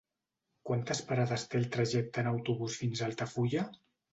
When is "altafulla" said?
3.13-3.71